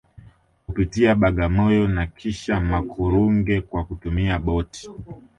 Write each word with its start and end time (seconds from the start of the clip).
kupitia 0.67 1.15
Bagamoyo 1.15 1.87
na 1.87 2.07
kisha 2.07 2.59
Makurunge 2.61 3.61
kwa 3.61 3.85
kutumia 3.85 4.39
boti 4.39 4.89